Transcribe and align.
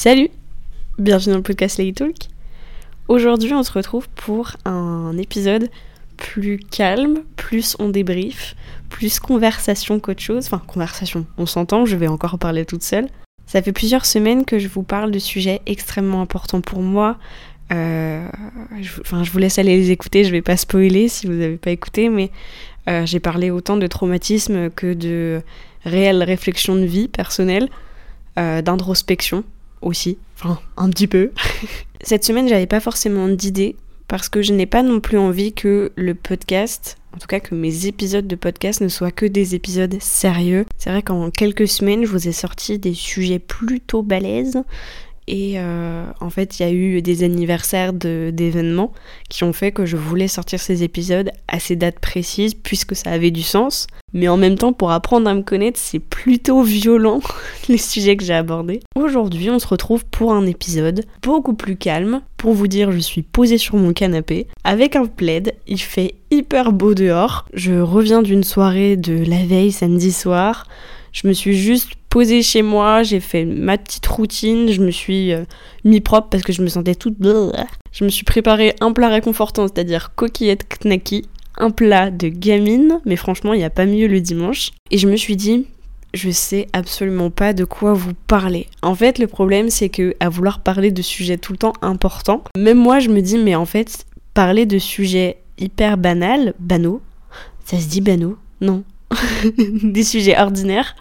Salut 0.00 0.30
Bienvenue 0.96 1.32
dans 1.32 1.38
le 1.38 1.42
podcast 1.42 1.76
Lady 1.76 1.92
Talk. 1.92 2.14
Aujourd'hui, 3.08 3.52
on 3.52 3.64
se 3.64 3.72
retrouve 3.72 4.08
pour 4.10 4.52
un 4.64 5.18
épisode 5.18 5.68
plus 6.16 6.58
calme, 6.58 7.24
plus 7.34 7.74
on 7.80 7.88
débrief, 7.88 8.54
plus 8.90 9.18
conversation 9.18 9.98
qu'autre 9.98 10.22
chose. 10.22 10.46
Enfin, 10.46 10.62
conversation, 10.64 11.26
on 11.36 11.46
s'entend, 11.46 11.84
je 11.84 11.96
vais 11.96 12.06
encore 12.06 12.38
parler 12.38 12.64
toute 12.64 12.84
seule. 12.84 13.08
Ça 13.46 13.60
fait 13.60 13.72
plusieurs 13.72 14.06
semaines 14.06 14.44
que 14.44 14.60
je 14.60 14.68
vous 14.68 14.84
parle 14.84 15.10
de 15.10 15.18
sujets 15.18 15.62
extrêmement 15.66 16.22
importants 16.22 16.60
pour 16.60 16.80
moi. 16.80 17.18
Euh, 17.72 18.24
je, 18.80 19.00
enfin, 19.00 19.24
je 19.24 19.32
vous 19.32 19.38
laisse 19.38 19.58
aller 19.58 19.76
les 19.76 19.90
écouter, 19.90 20.22
je 20.22 20.30
vais 20.30 20.42
pas 20.42 20.56
spoiler 20.56 21.08
si 21.08 21.26
vous 21.26 21.32
n'avez 21.32 21.56
pas 21.56 21.72
écouté, 21.72 22.08
mais 22.08 22.30
euh, 22.88 23.04
j'ai 23.04 23.18
parlé 23.18 23.50
autant 23.50 23.76
de 23.76 23.86
traumatisme 23.88 24.70
que 24.70 24.94
de 24.94 25.42
réelles 25.84 26.22
réflexions 26.22 26.76
de 26.76 26.84
vie 26.84 27.08
personnelle, 27.08 27.68
euh, 28.38 28.62
d'introspection 28.62 29.42
aussi, 29.82 30.18
enfin 30.36 30.58
un 30.76 30.90
petit 30.90 31.06
peu. 31.06 31.30
Cette 32.02 32.24
semaine, 32.24 32.48
j'avais 32.48 32.66
pas 32.66 32.80
forcément 32.80 33.28
d'idées 33.28 33.76
parce 34.06 34.28
que 34.28 34.40
je 34.42 34.54
n'ai 34.54 34.66
pas 34.66 34.82
non 34.82 35.00
plus 35.00 35.18
envie 35.18 35.52
que 35.52 35.92
le 35.96 36.14
podcast, 36.14 36.96
en 37.14 37.18
tout 37.18 37.26
cas 37.26 37.40
que 37.40 37.54
mes 37.54 37.86
épisodes 37.86 38.26
de 38.26 38.36
podcast 38.36 38.80
ne 38.80 38.88
soient 38.88 39.10
que 39.10 39.26
des 39.26 39.54
épisodes 39.54 39.96
sérieux. 40.00 40.64
C'est 40.78 40.90
vrai 40.90 41.02
qu'en 41.02 41.30
quelques 41.30 41.68
semaines, 41.68 42.04
je 42.04 42.10
vous 42.10 42.26
ai 42.26 42.32
sorti 42.32 42.78
des 42.78 42.94
sujets 42.94 43.38
plutôt 43.38 44.02
balèzes, 44.02 44.62
et 45.28 45.54
euh, 45.56 46.04
en 46.20 46.30
fait, 46.30 46.58
il 46.58 46.62
y 46.62 46.66
a 46.66 46.72
eu 46.72 47.02
des 47.02 47.22
anniversaires 47.22 47.92
d'événements 47.92 48.92
qui 49.28 49.44
ont 49.44 49.52
fait 49.52 49.72
que 49.72 49.84
je 49.84 49.98
voulais 49.98 50.26
sortir 50.26 50.58
ces 50.58 50.82
épisodes 50.82 51.30
à 51.48 51.60
ces 51.60 51.76
dates 51.76 52.00
précises 52.00 52.54
puisque 52.54 52.96
ça 52.96 53.10
avait 53.10 53.30
du 53.30 53.42
sens. 53.42 53.86
Mais 54.14 54.28
en 54.28 54.38
même 54.38 54.56
temps, 54.56 54.72
pour 54.72 54.90
apprendre 54.90 55.28
à 55.28 55.34
me 55.34 55.42
connaître, 55.42 55.78
c'est 55.78 55.98
plutôt 55.98 56.62
violent 56.62 57.20
les 57.68 57.76
sujets 57.76 58.16
que 58.16 58.24
j'ai 58.24 58.32
abordés. 58.32 58.80
Aujourd'hui, 58.96 59.50
on 59.50 59.58
se 59.58 59.66
retrouve 59.66 60.06
pour 60.06 60.32
un 60.32 60.46
épisode 60.46 61.04
beaucoup 61.22 61.52
plus 61.52 61.76
calme. 61.76 62.22
Pour 62.38 62.54
vous 62.54 62.66
dire, 62.66 62.90
je 62.90 62.98
suis 62.98 63.22
posée 63.22 63.58
sur 63.58 63.76
mon 63.76 63.92
canapé 63.92 64.46
avec 64.64 64.96
un 64.96 65.04
plaid. 65.04 65.52
Il 65.66 65.80
fait 65.80 66.14
hyper 66.30 66.72
beau 66.72 66.94
dehors. 66.94 67.44
Je 67.52 67.74
reviens 67.74 68.22
d'une 68.22 68.44
soirée 68.44 68.96
de 68.96 69.24
la 69.28 69.44
veille 69.44 69.72
samedi 69.72 70.10
soir. 70.10 70.64
Je 71.12 71.28
me 71.28 71.34
suis 71.34 71.56
juste 71.56 71.97
posée 72.08 72.42
chez 72.42 72.62
moi, 72.62 73.02
j'ai 73.02 73.20
fait 73.20 73.44
ma 73.44 73.78
petite 73.78 74.06
routine, 74.06 74.70
je 74.70 74.80
me 74.80 74.90
suis 74.90 75.32
euh, 75.32 75.44
mis 75.84 76.00
propre 76.00 76.28
parce 76.30 76.42
que 76.42 76.52
je 76.52 76.62
me 76.62 76.68
sentais 76.68 76.94
toute... 76.94 77.16
Je 77.92 78.04
me 78.04 78.08
suis 78.08 78.24
préparé 78.24 78.74
un 78.80 78.92
plat 78.92 79.08
réconfortant, 79.08 79.66
c'est-à-dire 79.66 80.14
coquillette 80.14 80.66
knacky, 80.84 81.26
un 81.56 81.70
plat 81.70 82.10
de 82.10 82.28
gamine, 82.28 83.00
mais 83.04 83.16
franchement, 83.16 83.52
il 83.54 83.58
n'y 83.58 83.64
a 83.64 83.70
pas 83.70 83.86
mieux 83.86 84.06
le 84.06 84.20
dimanche. 84.20 84.70
Et 84.90 84.98
je 84.98 85.08
me 85.08 85.16
suis 85.16 85.36
dit, 85.36 85.66
je 86.14 86.30
sais 86.30 86.68
absolument 86.72 87.30
pas 87.30 87.52
de 87.52 87.64
quoi 87.64 87.92
vous 87.92 88.14
parler. 88.26 88.66
En 88.82 88.94
fait, 88.94 89.18
le 89.18 89.26
problème, 89.26 89.70
c'est 89.70 89.88
que 89.88 90.14
à 90.20 90.28
vouloir 90.28 90.60
parler 90.60 90.90
de 90.90 91.02
sujets 91.02 91.38
tout 91.38 91.52
le 91.52 91.58
temps 91.58 91.74
importants, 91.82 92.44
même 92.56 92.78
moi, 92.78 92.98
je 92.98 93.08
me 93.08 93.20
dis, 93.20 93.38
mais 93.38 93.54
en 93.54 93.66
fait, 93.66 94.06
parler 94.34 94.66
de 94.66 94.78
sujets 94.78 95.38
hyper 95.58 95.98
banals, 95.98 96.54
banaux, 96.58 97.02
ça 97.64 97.78
se 97.78 97.88
dit 97.88 98.00
banaux? 98.00 98.36
Non. 98.60 98.84
des 99.82 100.04
sujets 100.04 100.38
ordinaires, 100.38 100.94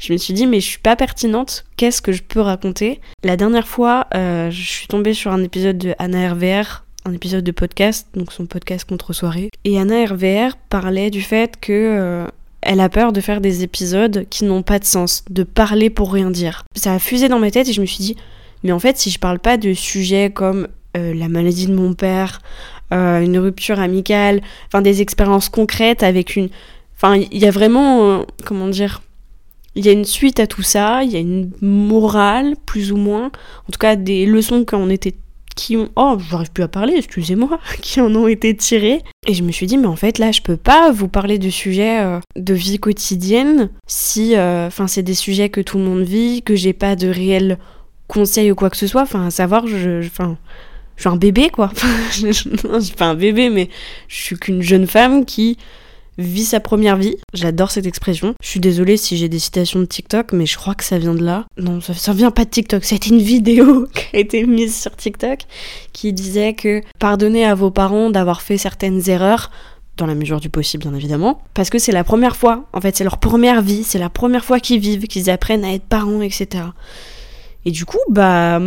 je 0.00 0.12
me 0.12 0.18
suis 0.18 0.32
dit, 0.32 0.46
mais 0.46 0.60
je 0.60 0.66
suis 0.66 0.78
pas 0.78 0.96
pertinente, 0.96 1.66
qu'est-ce 1.76 2.02
que 2.02 2.10
je 2.10 2.22
peux 2.22 2.40
raconter? 2.40 3.00
La 3.22 3.36
dernière 3.36 3.68
fois, 3.68 4.06
euh, 4.14 4.50
je 4.50 4.62
suis 4.62 4.86
tombée 4.88 5.14
sur 5.14 5.30
un 5.30 5.42
épisode 5.42 5.76
de 5.76 5.94
Anna 5.98 6.32
RVR, 6.32 6.84
un 7.04 7.12
épisode 7.12 7.44
de 7.44 7.52
podcast, 7.52 8.08
donc 8.14 8.32
son 8.32 8.46
podcast 8.46 8.88
contre 8.88 9.12
soirée. 9.12 9.50
Et 9.64 9.78
Anna 9.78 10.06
RVR 10.06 10.56
parlait 10.70 11.10
du 11.10 11.20
fait 11.20 11.60
que 11.60 11.72
euh, 11.72 12.26
elle 12.62 12.80
a 12.80 12.88
peur 12.88 13.12
de 13.12 13.20
faire 13.20 13.42
des 13.42 13.62
épisodes 13.62 14.26
qui 14.30 14.44
n'ont 14.44 14.62
pas 14.62 14.78
de 14.78 14.84
sens, 14.84 15.22
de 15.28 15.42
parler 15.42 15.90
pour 15.90 16.12
rien 16.12 16.30
dire. 16.30 16.64
Ça 16.74 16.94
a 16.94 16.98
fusé 16.98 17.28
dans 17.28 17.38
ma 17.38 17.50
tête 17.50 17.68
et 17.68 17.72
je 17.74 17.80
me 17.82 17.86
suis 17.86 18.02
dit, 18.02 18.16
mais 18.64 18.72
en 18.72 18.78
fait, 18.78 18.96
si 18.96 19.10
je 19.10 19.18
parle 19.18 19.38
pas 19.38 19.58
de 19.58 19.74
sujets 19.74 20.30
comme 20.30 20.68
euh, 20.96 21.12
la 21.14 21.28
maladie 21.28 21.66
de 21.66 21.74
mon 21.74 21.92
père, 21.92 22.40
une 22.92 23.38
rupture 23.38 23.78
amicale, 23.78 24.40
enfin 24.66 24.82
des 24.82 25.00
expériences 25.00 25.48
concrètes 25.48 26.02
avec 26.02 26.34
une. 26.34 26.48
Enfin, 26.96 27.14
il 27.14 27.38
y 27.38 27.46
a 27.46 27.52
vraiment. 27.52 28.26
comment 28.44 28.66
dire 28.66 29.00
il 29.74 29.86
y 29.86 29.88
a 29.88 29.92
une 29.92 30.04
suite 30.04 30.40
à 30.40 30.46
tout 30.46 30.62
ça, 30.62 31.02
il 31.04 31.10
y 31.10 31.16
a 31.16 31.20
une 31.20 31.50
morale, 31.60 32.54
plus 32.66 32.92
ou 32.92 32.96
moins, 32.96 33.26
en 33.26 33.72
tout 33.72 33.78
cas 33.78 33.96
des 33.96 34.26
leçons 34.26 34.64
qu'on 34.64 34.90
était 34.90 35.14
qui 35.56 35.76
ont 35.76 35.90
oh 35.96 36.16
j'arrive 36.30 36.50
plus 36.52 36.62
à 36.62 36.68
parler 36.68 36.94
excusez-moi 36.96 37.58
qui 37.82 38.00
en 38.00 38.14
ont 38.14 38.28
été 38.28 38.56
tirées. 38.56 39.02
Et 39.26 39.34
je 39.34 39.42
me 39.42 39.52
suis 39.52 39.66
dit 39.66 39.76
mais 39.76 39.86
en 39.86 39.96
fait 39.96 40.18
là 40.18 40.32
je 40.32 40.40
peux 40.40 40.56
pas 40.56 40.90
vous 40.90 41.08
parler 41.08 41.38
de 41.38 41.50
sujets 41.50 42.00
euh, 42.00 42.18
de 42.36 42.54
vie 42.54 42.78
quotidienne 42.78 43.68
si 43.86 44.36
euh, 44.36 44.68
enfin 44.68 44.86
c'est 44.86 45.02
des 45.02 45.14
sujets 45.14 45.48
que 45.48 45.60
tout 45.60 45.76
le 45.76 45.84
monde 45.84 46.02
vit 46.02 46.42
que 46.42 46.54
j'ai 46.54 46.72
pas 46.72 46.96
de 46.96 47.08
réels 47.08 47.58
conseils 48.08 48.50
ou 48.50 48.54
quoi 48.54 48.70
que 48.70 48.76
ce 48.76 48.86
soit. 48.86 49.02
Enfin 49.02 49.26
à 49.26 49.30
savoir 49.30 49.66
je 49.66 50.06
enfin 50.06 50.38
je 50.96 51.02
suis 51.02 51.10
un 51.10 51.16
bébé 51.16 51.50
quoi. 51.50 51.70
Je, 52.12 52.32
je 52.32 52.80
suis 52.80 52.94
pas 52.94 53.06
un 53.06 53.14
bébé 53.14 53.50
mais 53.50 53.68
je 54.08 54.16
suis 54.16 54.36
qu'une 54.36 54.62
jeune 54.62 54.86
femme 54.86 55.24
qui 55.24 55.58
vit 56.18 56.44
sa 56.44 56.60
première 56.60 56.96
vie. 56.96 57.16
J'adore 57.34 57.70
cette 57.70 57.86
expression. 57.86 58.34
Je 58.42 58.48
suis 58.48 58.60
désolée 58.60 58.96
si 58.96 59.16
j'ai 59.16 59.28
des 59.28 59.38
citations 59.38 59.80
de 59.80 59.84
TikTok, 59.84 60.32
mais 60.32 60.46
je 60.46 60.56
crois 60.56 60.74
que 60.74 60.84
ça 60.84 60.98
vient 60.98 61.14
de 61.14 61.24
là. 61.24 61.46
Non, 61.56 61.80
ça, 61.80 61.94
ça 61.94 62.12
vient 62.12 62.30
pas 62.30 62.44
de 62.44 62.50
TikTok. 62.50 62.84
C'était 62.84 63.10
une 63.10 63.22
vidéo 63.22 63.86
qui 63.94 64.16
a 64.16 64.20
été 64.20 64.44
mise 64.46 64.80
sur 64.80 64.94
TikTok 64.94 65.40
qui 65.92 66.12
disait 66.12 66.54
que 66.54 66.82
pardonnez 66.98 67.44
à 67.44 67.54
vos 67.54 67.70
parents 67.70 68.10
d'avoir 68.10 68.42
fait 68.42 68.58
certaines 68.58 69.08
erreurs 69.08 69.50
dans 69.96 70.06
la 70.06 70.14
mesure 70.14 70.40
du 70.40 70.48
possible 70.48 70.84
bien 70.84 70.94
évidemment, 70.94 71.42
parce 71.52 71.68
que 71.68 71.78
c'est 71.78 71.92
la 71.92 72.04
première 72.04 72.34
fois, 72.34 72.64
en 72.72 72.80
fait 72.80 72.96
c'est 72.96 73.04
leur 73.04 73.18
première 73.18 73.60
vie, 73.60 73.84
c'est 73.84 73.98
la 73.98 74.08
première 74.08 74.46
fois 74.46 74.58
qu'ils 74.58 74.80
vivent, 74.80 75.06
qu'ils 75.06 75.28
apprennent 75.28 75.64
à 75.64 75.74
être 75.74 75.84
parents, 75.84 76.22
etc. 76.22 76.64
Et 77.66 77.70
du 77.70 77.84
coup, 77.84 77.98
bah, 78.08 78.58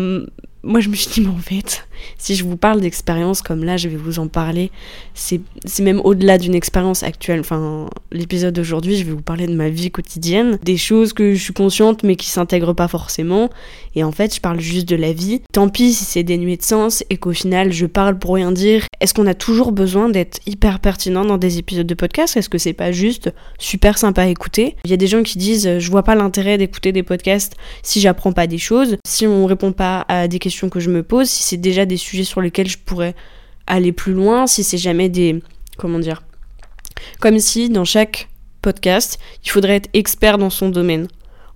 moi 0.64 0.80
je 0.80 0.90
me 0.90 0.96
suis 0.96 1.10
dit, 1.12 1.22
mais 1.22 1.28
en 1.28 1.38
fait, 1.38 1.86
si 2.18 2.36
je 2.36 2.44
vous 2.44 2.56
parle 2.58 2.82
d'expérience 2.82 3.42
comme 3.42 3.64
là, 3.64 3.78
je 3.78 3.90
vais 3.90 3.98
vous 3.98 4.20
en 4.20 4.28
parler, 4.28 4.72
c'est 5.14 5.42
même 5.80 6.02
au-delà 6.04 6.38
d'une 6.38 6.56
expérience 6.56 7.04
actuelle. 7.04 7.42
Enfin, 7.42 7.90
l'épisode 8.12 8.54
d'aujourd'hui, 8.54 8.96
je 8.96 9.04
vais 9.04 9.12
vous 9.12 9.22
parler 9.22 9.48
de 9.48 9.56
ma 9.56 9.70
vie 9.70 9.92
quotidienne, 9.92 10.58
des 10.64 10.78
choses 10.78 11.14
que 11.14 11.34
je 11.34 11.44
suis 11.44 11.54
consciente 11.54 12.04
mais 12.04 12.16
qui 12.16 12.30
s'intègrent 12.30 12.74
pas 12.74 12.88
forcément. 12.88 13.50
Et 13.96 14.04
en 14.04 14.12
fait, 14.12 14.34
je 14.34 14.42
parle 14.42 14.60
juste 14.60 14.88
de 14.88 14.96
la 14.96 15.14
vie. 15.14 15.42
Tant 15.52 15.70
pis 15.70 15.94
si 15.94 16.06
c'est 16.06 16.24
dénué 16.24 16.58
de 16.58 16.64
sens 16.64 17.04
et 17.10 17.18
qu'au 17.18 17.34
final, 17.34 17.72
je 17.74 17.86
parle 17.86 18.18
pour 18.18 18.36
rien 18.36 18.52
dire. 18.52 18.86
Est-ce 19.04 19.14
qu'on 19.14 19.28
a 19.28 19.34
toujours 19.34 19.74
besoin 19.74 20.08
d'être 20.08 20.40
hyper 20.46 20.80
pertinent 20.80 21.26
dans 21.26 21.38
des 21.38 21.58
épisodes 21.58 21.86
de 21.86 21.94
podcast? 21.94 22.38
Est-ce 22.38 22.48
que 22.48 22.58
c'est 22.58 22.72
pas 22.72 22.94
juste 22.94 23.34
super 23.60 23.98
sympa 23.98 24.22
à 24.22 24.28
écouter? 24.28 24.78
Il 24.86 24.92
y 24.92 24.94
a 24.94 24.98
des 24.98 25.08
gens 25.08 25.24
qui 25.24 25.38
disent, 25.38 25.78
je 25.78 25.92
vois 25.92 26.04
pas 26.04 26.16
l'intérêt 26.16 26.58
d'écouter 26.58 26.94
des 26.94 27.04
podcasts 27.04 27.58
si 27.82 28.00
j'apprends 28.00 28.32
pas 28.32 28.48
des 28.48 28.58
choses, 28.58 28.96
si 29.06 29.28
on 29.28 29.46
répond 29.46 29.74
pas 29.74 30.06
à 30.08 30.30
des 30.30 30.40
questions 30.40 30.70
que 30.70 30.80
je 30.80 30.90
me 30.90 31.04
pose, 31.04 31.28
si 31.28 31.44
c'est 31.44 31.58
déjà 31.58 31.86
des 31.86 31.98
sujets 31.98 32.24
sur 32.24 32.40
lesquels 32.40 32.70
je 32.70 32.78
pourrais 32.78 33.14
aller 33.68 33.92
plus 33.92 34.14
loin, 34.14 34.48
si 34.48 34.64
c'est 34.64 34.78
jamais 34.78 35.10
des... 35.10 35.44
comment 35.78 36.00
dire 36.00 36.24
Comme 37.20 37.40
si 37.40 37.68
dans 37.70 37.84
chaque 37.84 38.30
podcast, 38.62 39.20
il 39.44 39.50
faudrait 39.50 39.76
être 39.76 39.90
expert 39.92 40.38
dans 40.38 40.50
son 40.50 40.70
domaine. 40.70 41.10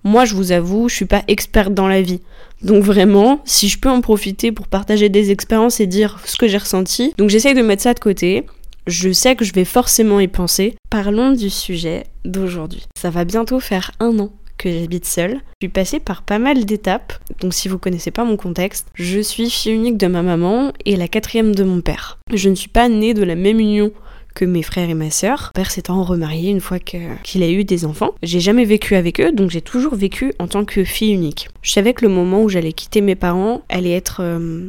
Moi, 0.04 0.24
je 0.24 0.34
vous 0.34 0.52
avoue, 0.52 0.88
je 0.88 0.94
suis 0.94 1.04
pas 1.04 1.22
experte 1.28 1.74
dans 1.74 1.88
la 1.88 2.02
vie. 2.02 2.20
Donc 2.62 2.82
vraiment, 2.82 3.40
si 3.44 3.68
je 3.68 3.78
peux 3.78 3.88
en 3.88 4.00
profiter 4.00 4.52
pour 4.52 4.66
partager 4.66 5.08
des 5.08 5.30
expériences 5.30 5.80
et 5.80 5.86
dire 5.86 6.20
ce 6.24 6.36
que 6.36 6.48
j'ai 6.48 6.58
ressenti, 6.58 7.14
donc 7.18 7.30
j'essaye 7.30 7.54
de 7.54 7.62
mettre 7.62 7.82
ça 7.82 7.94
de 7.94 8.00
côté. 8.00 8.44
Je 8.86 9.12
sais 9.12 9.36
que 9.36 9.44
je 9.44 9.52
vais 9.52 9.66
forcément 9.66 10.18
y 10.18 10.28
penser. 10.28 10.74
Parlons 10.88 11.32
du 11.32 11.50
sujet 11.50 12.04
d'aujourd'hui. 12.24 12.86
Ça 12.98 13.10
va 13.10 13.24
bientôt 13.24 13.60
faire 13.60 13.90
un 14.00 14.18
an 14.18 14.32
que 14.56 14.70
j'habite 14.70 15.04
seule. 15.04 15.40
Je 15.60 15.66
suis 15.66 15.68
passée 15.68 16.00
par 16.00 16.22
pas 16.22 16.38
mal 16.38 16.64
d'étapes, 16.64 17.12
donc 17.40 17.54
si 17.54 17.68
vous 17.68 17.78
connaissez 17.78 18.10
pas 18.10 18.24
mon 18.24 18.36
contexte, 18.36 18.88
je 18.94 19.20
suis 19.20 19.48
fille 19.48 19.72
unique 19.72 19.96
de 19.96 20.08
ma 20.08 20.22
maman 20.22 20.72
et 20.84 20.96
la 20.96 21.08
quatrième 21.08 21.54
de 21.54 21.64
mon 21.64 21.80
père. 21.80 22.18
Je 22.32 22.48
ne 22.48 22.54
suis 22.54 22.68
pas 22.68 22.88
née 22.88 23.14
de 23.14 23.22
la 23.22 23.36
même 23.36 23.60
union 23.60 23.92
que 24.38 24.44
mes 24.44 24.62
frères 24.62 24.88
et 24.88 24.94
ma 24.94 25.10
sœur. 25.10 25.50
Père 25.52 25.72
s'étant 25.72 26.04
remarié 26.04 26.50
une 26.50 26.60
fois 26.60 26.78
qu'il 26.78 27.42
a 27.42 27.48
eu 27.48 27.64
des 27.64 27.84
enfants. 27.84 28.12
J'ai 28.22 28.38
jamais 28.38 28.64
vécu 28.64 28.94
avec 28.94 29.20
eux, 29.20 29.32
donc 29.32 29.50
j'ai 29.50 29.62
toujours 29.62 29.96
vécu 29.96 30.32
en 30.38 30.46
tant 30.46 30.64
que 30.64 30.84
fille 30.84 31.12
unique. 31.12 31.48
Je 31.62 31.72
savais 31.72 31.92
que 31.92 32.04
le 32.04 32.12
moment 32.12 32.42
où 32.44 32.48
j'allais 32.48 32.72
quitter 32.72 33.00
mes 33.00 33.16
parents 33.16 33.62
allait 33.68 33.96
être 33.96 34.18
euh, 34.20 34.68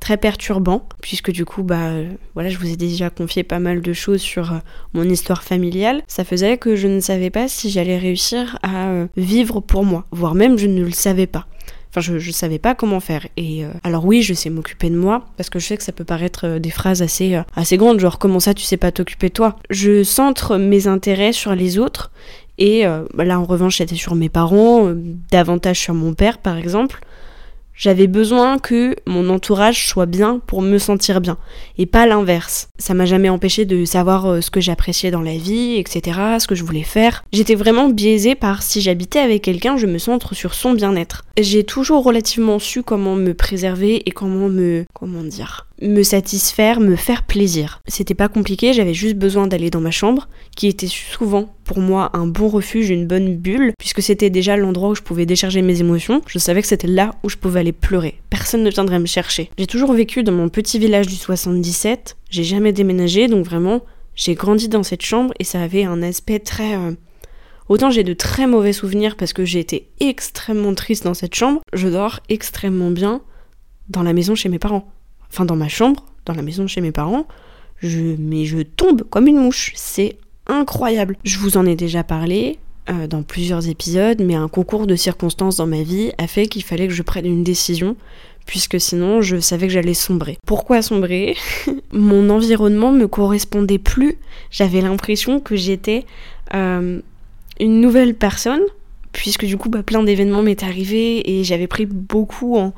très 0.00 0.16
perturbant 0.16 0.88
puisque 1.00 1.30
du 1.30 1.44
coup 1.44 1.62
bah 1.62 1.90
voilà 2.34 2.50
je 2.50 2.58
vous 2.58 2.70
ai 2.70 2.76
déjà 2.76 3.10
confié 3.10 3.42
pas 3.42 3.58
mal 3.58 3.80
de 3.82 3.92
choses 3.92 4.20
sur 4.20 4.52
euh, 4.52 4.58
mon 4.94 5.04
histoire 5.04 5.42
familiale 5.42 6.02
ça 6.06 6.24
faisait 6.24 6.56
que 6.56 6.76
je 6.76 6.86
ne 6.86 7.00
savais 7.00 7.30
pas 7.30 7.48
si 7.48 7.70
j'allais 7.70 7.98
réussir 7.98 8.58
à 8.62 8.88
euh, 8.88 9.06
vivre 9.16 9.60
pour 9.60 9.84
moi 9.84 10.04
voire 10.10 10.34
même 10.34 10.56
je 10.56 10.66
ne 10.66 10.82
le 10.82 10.92
savais 10.92 11.26
pas 11.26 11.46
Enfin, 11.90 12.00
je, 12.00 12.18
je 12.18 12.30
savais 12.30 12.58
pas 12.58 12.74
comment 12.74 13.00
faire. 13.00 13.26
Et 13.36 13.64
alors 13.82 14.04
oui, 14.04 14.22
je 14.22 14.34
sais 14.34 14.50
m'occuper 14.50 14.90
de 14.90 14.96
moi, 14.96 15.26
parce 15.36 15.50
que 15.50 15.58
je 15.58 15.66
sais 15.66 15.76
que 15.76 15.82
ça 15.82 15.92
peut 15.92 16.04
paraître 16.04 16.58
des 16.58 16.70
phrases 16.70 17.02
assez, 17.02 17.40
assez 17.56 17.76
grandes, 17.76 18.00
genre 18.00 18.18
comment 18.18 18.40
ça 18.40 18.54
tu 18.54 18.62
sais 18.64 18.76
pas 18.76 18.92
t'occuper 18.92 19.28
de 19.28 19.34
toi? 19.34 19.56
Je 19.70 20.02
centre 20.02 20.56
mes 20.56 20.86
intérêts 20.86 21.32
sur 21.32 21.54
les 21.54 21.78
autres, 21.78 22.10
et 22.58 22.84
bah, 23.14 23.24
là 23.24 23.40
en 23.40 23.44
revanche 23.44 23.78
c'était 23.78 23.94
sur 23.94 24.14
mes 24.14 24.28
parents, 24.28 24.92
davantage 25.30 25.78
sur 25.80 25.94
mon 25.94 26.14
père 26.14 26.38
par 26.38 26.56
exemple. 26.56 27.00
J'avais 27.78 28.08
besoin 28.08 28.58
que 28.58 28.96
mon 29.06 29.30
entourage 29.30 29.86
soit 29.86 30.06
bien 30.06 30.40
pour 30.48 30.62
me 30.62 30.78
sentir 30.78 31.20
bien, 31.20 31.38
et 31.78 31.86
pas 31.86 32.08
l'inverse. 32.08 32.70
Ça 32.78 32.92
m'a 32.92 33.06
jamais 33.06 33.28
empêché 33.28 33.66
de 33.66 33.84
savoir 33.84 34.26
euh, 34.26 34.40
ce 34.40 34.50
que 34.50 34.60
j'appréciais 34.60 35.12
dans 35.12 35.22
la 35.22 35.36
vie, 35.36 35.76
etc., 35.76 36.18
ce 36.40 36.48
que 36.48 36.56
je 36.56 36.64
voulais 36.64 36.82
faire. 36.82 37.22
J'étais 37.32 37.54
vraiment 37.54 37.88
biaisée 37.88 38.34
par 38.34 38.64
si 38.64 38.80
j'habitais 38.80 39.20
avec 39.20 39.42
quelqu'un, 39.42 39.76
je 39.76 39.86
me 39.86 39.98
centre 39.98 40.34
sur 40.34 40.54
son 40.54 40.72
bien-être. 40.72 41.24
j'ai 41.38 41.62
toujours 41.62 42.02
relativement 42.02 42.58
su 42.58 42.82
comment 42.82 43.14
me 43.14 43.32
préserver 43.32 44.02
et 44.06 44.10
comment 44.10 44.48
me 44.48 44.84
comment 44.92 45.22
dire 45.22 45.67
me 45.80 46.02
satisfaire, 46.02 46.80
me 46.80 46.96
faire 46.96 47.24
plaisir. 47.24 47.80
C'était 47.86 48.14
pas 48.14 48.28
compliqué, 48.28 48.72
j'avais 48.72 48.94
juste 48.94 49.16
besoin 49.16 49.46
d'aller 49.46 49.70
dans 49.70 49.80
ma 49.80 49.90
chambre, 49.90 50.28
qui 50.56 50.66
était 50.66 50.88
souvent 50.88 51.54
pour 51.64 51.78
moi 51.78 52.10
un 52.14 52.26
bon 52.26 52.48
refuge, 52.48 52.90
une 52.90 53.06
bonne 53.06 53.36
bulle, 53.36 53.72
puisque 53.78 54.02
c'était 54.02 54.30
déjà 54.30 54.56
l'endroit 54.56 54.90
où 54.90 54.94
je 54.94 55.02
pouvais 55.02 55.26
décharger 55.26 55.62
mes 55.62 55.80
émotions. 55.80 56.22
Je 56.26 56.38
savais 56.38 56.62
que 56.62 56.68
c'était 56.68 56.88
là 56.88 57.14
où 57.22 57.28
je 57.28 57.36
pouvais 57.36 57.60
aller 57.60 57.72
pleurer. 57.72 58.20
Personne 58.30 58.62
ne 58.62 58.70
viendrait 58.70 58.98
me 58.98 59.06
chercher. 59.06 59.50
J'ai 59.58 59.66
toujours 59.66 59.92
vécu 59.92 60.22
dans 60.22 60.32
mon 60.32 60.48
petit 60.48 60.78
village 60.78 61.06
du 61.06 61.16
77, 61.16 62.16
j'ai 62.30 62.44
jamais 62.44 62.72
déménagé, 62.72 63.28
donc 63.28 63.44
vraiment, 63.44 63.82
j'ai 64.14 64.34
grandi 64.34 64.68
dans 64.68 64.82
cette 64.82 65.02
chambre 65.02 65.32
et 65.38 65.44
ça 65.44 65.62
avait 65.62 65.84
un 65.84 66.02
aspect 66.02 66.40
très 66.40 66.74
euh, 66.74 66.92
Autant 67.68 67.90
j'ai 67.90 68.02
de 68.02 68.14
très 68.14 68.46
mauvais 68.46 68.72
souvenirs 68.72 69.16
parce 69.16 69.34
que 69.34 69.44
j'ai 69.44 69.60
été 69.60 69.90
extrêmement 70.00 70.74
triste 70.74 71.04
dans 71.04 71.14
cette 71.14 71.34
chambre, 71.34 71.60
je 71.74 71.88
dors 71.88 72.20
extrêmement 72.30 72.90
bien 72.90 73.20
dans 73.90 74.02
la 74.02 74.14
maison 74.14 74.34
chez 74.34 74.48
mes 74.48 74.58
parents. 74.58 74.90
Enfin 75.30 75.44
dans 75.44 75.56
ma 75.56 75.68
chambre, 75.68 76.04
dans 76.24 76.34
la 76.34 76.42
maison 76.42 76.66
chez 76.66 76.80
mes 76.80 76.92
parents, 76.92 77.26
je, 77.82 78.16
mais 78.18 78.44
je 78.44 78.58
tombe 78.58 79.02
comme 79.02 79.26
une 79.26 79.38
mouche. 79.38 79.72
C'est 79.74 80.16
incroyable. 80.46 81.16
Je 81.24 81.38
vous 81.38 81.56
en 81.56 81.66
ai 81.66 81.76
déjà 81.76 82.02
parlé 82.02 82.58
euh, 82.90 83.06
dans 83.06 83.22
plusieurs 83.22 83.68
épisodes, 83.68 84.20
mais 84.22 84.34
un 84.34 84.48
concours 84.48 84.86
de 84.86 84.96
circonstances 84.96 85.56
dans 85.56 85.66
ma 85.66 85.82
vie 85.82 86.12
a 86.18 86.26
fait 86.26 86.46
qu'il 86.46 86.64
fallait 86.64 86.88
que 86.88 86.94
je 86.94 87.02
prenne 87.02 87.26
une 87.26 87.44
décision 87.44 87.96
puisque 88.48 88.80
sinon 88.80 89.20
je 89.20 89.38
savais 89.38 89.66
que 89.66 89.72
j'allais 89.74 89.94
sombrer. 89.94 90.38
Pourquoi 90.46 90.80
sombrer? 90.80 91.36
Mon 91.92 92.30
environnement 92.30 92.90
me 92.90 93.06
correspondait 93.06 93.78
plus. 93.78 94.16
J'avais 94.50 94.80
l'impression 94.80 95.38
que 95.38 95.54
j'étais 95.54 96.06
euh, 96.54 97.00
une 97.60 97.80
nouvelle 97.80 98.14
personne, 98.14 98.62
puisque 99.12 99.44
du 99.44 99.58
coup, 99.58 99.68
bah, 99.68 99.82
plein 99.82 100.02
d'événements 100.02 100.42
m'étaient 100.42 100.64
arrivés 100.64 101.38
et 101.38 101.44
j'avais 101.44 101.66
pris 101.66 101.84
beaucoup 101.84 102.56
en, 102.56 102.72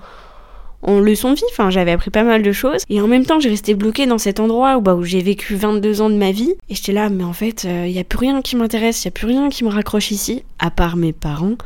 en 0.83 1.01
leçon 1.01 1.31
de 1.31 1.37
vie. 1.37 1.45
Enfin, 1.51 1.71
j'avais 1.71 1.93
appris 1.93 2.11
pas 2.11 2.23
mal 2.23 2.43
de 2.43 2.53
choses. 2.53 2.83
Et 2.89 3.01
en 3.01 3.07
même 3.07 3.27
temps, 3.27 3.41
j'ai 3.41 3.49
resté 3.51 3.75
bloquée 3.75 4.07
dans 4.07 4.19
cet 4.19 4.41
endroit 4.41 4.77
où, 4.77 4.81
bah, 4.81 4.99
j'ai 5.03 5.23
vécu 5.23 5.55
22 5.55 6.01
ans 6.01 6.11
de 6.11 6.17
ma 6.17 6.33
vie. 6.33 6.55
Et 6.69 6.75
j'étais 6.75 6.93
là, 6.93 7.09
mais 7.09 7.25
en 7.25 7.33
fait, 7.33 7.65
il 7.65 7.71
euh, 7.71 7.87
n'y 7.89 7.99
a 7.99 8.05
plus 8.05 8.19
rien 8.19 8.43
qui 8.43 8.57
m'intéresse, 8.57 9.05
il 9.05 9.09
n'y 9.09 9.11
a 9.11 9.13
plus 9.13 9.27
rien 9.27 9.49
qui 9.49 9.65
me 9.65 9.71
raccroche 9.71 10.11
ici, 10.11 10.43
à 10.59 10.71
part 10.71 10.97
mes 10.97 11.13
parents 11.13 11.57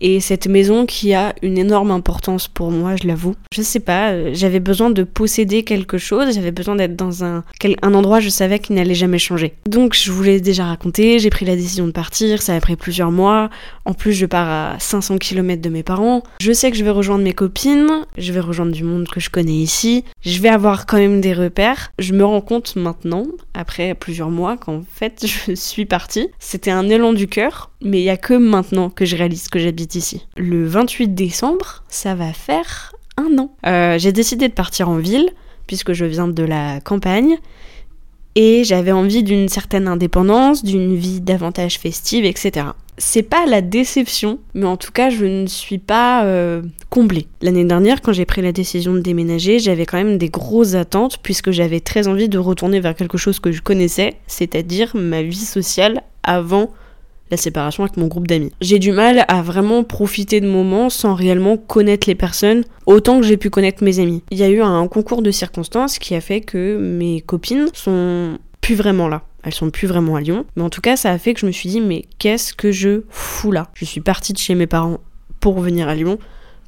et 0.00 0.20
cette 0.20 0.46
maison 0.46 0.86
qui 0.86 1.14
a 1.14 1.34
une 1.42 1.58
énorme 1.58 1.90
importance 1.90 2.48
pour 2.48 2.70
moi, 2.70 2.96
je 2.96 3.06
l'avoue. 3.06 3.34
Je 3.52 3.62
sais 3.62 3.80
pas, 3.80 4.10
euh, 4.10 4.30
j'avais 4.32 4.60
besoin 4.60 4.90
de 4.90 5.02
posséder 5.02 5.62
quelque 5.62 5.98
chose, 5.98 6.34
j'avais 6.34 6.52
besoin 6.52 6.76
d'être 6.76 6.96
dans 6.96 7.24
un, 7.24 7.44
un 7.82 7.94
endroit, 7.94 8.20
je 8.20 8.28
savais 8.28 8.58
qu'il 8.58 8.76
n'allait 8.76 8.94
jamais 8.94 9.18
changer. 9.18 9.54
Donc 9.66 9.94
je 9.94 10.10
vous 10.10 10.22
l'ai 10.22 10.40
déjà 10.40 10.64
raconté, 10.64 11.18
j'ai 11.18 11.30
pris 11.30 11.44
la 11.44 11.56
décision 11.56 11.86
de 11.86 11.92
partir, 11.92 12.42
ça 12.42 12.54
a 12.54 12.60
pris 12.60 12.76
plusieurs 12.76 13.10
mois. 13.10 13.50
En 13.84 13.92
plus, 13.92 14.12
je 14.12 14.26
pars 14.26 14.48
à 14.48 14.78
500 14.78 15.18
km 15.18 15.60
de 15.60 15.68
mes 15.68 15.82
parents. 15.82 16.22
Je 16.40 16.52
sais 16.52 16.70
que 16.70 16.76
je 16.76 16.84
vais 16.84 16.90
rejoindre 16.90 17.24
mes 17.24 17.32
copines, 17.32 18.04
je 18.16 18.32
vais 18.32 18.40
rejoindre 18.40 18.72
du 18.72 18.84
monde 18.84 19.08
que 19.08 19.20
je 19.20 19.30
connais 19.30 19.52
ici. 19.52 20.04
Je 20.22 20.40
vais 20.40 20.48
avoir 20.48 20.86
quand 20.86 20.98
même 20.98 21.20
des 21.20 21.32
repères. 21.32 21.92
Je 21.98 22.14
me 22.14 22.24
rends 22.24 22.40
compte 22.40 22.76
maintenant, 22.76 23.26
après 23.54 23.94
plusieurs 23.94 24.30
mois, 24.30 24.56
qu'en 24.56 24.82
fait, 24.88 25.26
je 25.46 25.54
suis 25.54 25.84
partie. 25.84 26.28
C'était 26.38 26.70
un 26.70 26.88
élan 26.88 27.12
du 27.12 27.26
cœur, 27.26 27.70
mais 27.82 28.00
il 28.00 28.04
y 28.04 28.10
a 28.10 28.16
que 28.16 28.34
maintenant 28.34 28.90
que 28.90 29.04
je 29.04 29.16
réalise 29.16 29.48
que 29.48 29.58
j'habite 29.58 29.89
Le 30.36 30.66
28 30.66 31.14
décembre, 31.14 31.82
ça 31.88 32.14
va 32.14 32.32
faire 32.32 32.92
un 33.16 33.38
an. 33.38 33.52
Euh, 33.66 33.98
j'ai 33.98 34.12
décidé 34.12 34.48
de 34.48 34.52
partir 34.52 34.88
en 34.88 34.96
ville, 34.96 35.30
puisque 35.66 35.92
je 35.92 36.04
viens 36.04 36.28
de 36.28 36.42
la 36.42 36.80
campagne, 36.80 37.38
et 38.36 38.62
j'avais 38.64 38.92
envie 38.92 39.22
d'une 39.22 39.48
certaine 39.48 39.88
indépendance, 39.88 40.64
d'une 40.64 40.94
vie 40.94 41.20
davantage 41.20 41.78
festive, 41.78 42.24
etc. 42.24 42.68
C'est 42.96 43.22
pas 43.22 43.46
la 43.46 43.62
déception, 43.62 44.38
mais 44.54 44.66
en 44.66 44.76
tout 44.76 44.92
cas, 44.92 45.10
je 45.10 45.24
ne 45.24 45.46
suis 45.46 45.78
pas 45.78 46.24
euh, 46.24 46.62
comblée. 46.90 47.26
L'année 47.40 47.64
dernière, 47.64 48.02
quand 48.02 48.12
j'ai 48.12 48.26
pris 48.26 48.42
la 48.42 48.52
décision 48.52 48.92
de 48.92 49.00
déménager, 49.00 49.58
j'avais 49.58 49.86
quand 49.86 49.96
même 49.96 50.18
des 50.18 50.28
grosses 50.28 50.74
attentes, 50.74 51.18
puisque 51.22 51.50
j'avais 51.50 51.80
très 51.80 52.06
envie 52.06 52.28
de 52.28 52.38
retourner 52.38 52.78
vers 52.78 52.94
quelque 52.94 53.18
chose 53.18 53.40
que 53.40 53.50
je 53.50 53.62
connaissais, 53.62 54.16
c'est-à-dire 54.26 54.92
ma 54.94 55.22
vie 55.22 55.34
sociale 55.34 56.02
avant 56.22 56.70
la 57.30 57.36
séparation 57.36 57.84
avec 57.84 57.96
mon 57.96 58.06
groupe 58.06 58.26
d'amis. 58.26 58.52
J'ai 58.60 58.78
du 58.78 58.92
mal 58.92 59.24
à 59.28 59.42
vraiment 59.42 59.84
profiter 59.84 60.40
de 60.40 60.48
moments 60.48 60.90
sans 60.90 61.14
réellement 61.14 61.56
connaître 61.56 62.08
les 62.08 62.14
personnes 62.14 62.64
autant 62.86 63.20
que 63.20 63.26
j'ai 63.26 63.36
pu 63.36 63.50
connaître 63.50 63.84
mes 63.84 63.98
amis. 63.98 64.22
Il 64.30 64.38
y 64.38 64.42
a 64.42 64.48
eu 64.48 64.60
un 64.60 64.86
concours 64.88 65.22
de 65.22 65.30
circonstances 65.30 65.98
qui 65.98 66.14
a 66.14 66.20
fait 66.20 66.40
que 66.40 66.76
mes 66.76 67.20
copines 67.20 67.68
sont 67.72 68.38
plus 68.60 68.74
vraiment 68.74 69.08
là. 69.08 69.22
Elles 69.42 69.54
sont 69.54 69.70
plus 69.70 69.88
vraiment 69.88 70.16
à 70.16 70.20
Lyon. 70.20 70.44
Mais 70.56 70.62
en 70.62 70.70
tout 70.70 70.82
cas, 70.82 70.96
ça 70.96 71.10
a 71.10 71.18
fait 71.18 71.34
que 71.34 71.40
je 71.40 71.46
me 71.46 71.52
suis 71.52 71.68
dit, 71.68 71.80
mais 71.80 72.04
qu'est-ce 72.18 72.52
que 72.52 72.72
je 72.72 73.02
fous 73.08 73.52
là? 73.52 73.68
Je 73.74 73.84
suis 73.84 74.00
partie 74.00 74.32
de 74.32 74.38
chez 74.38 74.54
mes 74.54 74.66
parents 74.66 74.98
pour 75.40 75.60
venir 75.60 75.88
à 75.88 75.94
Lyon 75.94 76.18